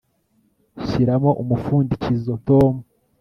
[0.85, 2.73] Shyiramo umupfundikizo Tom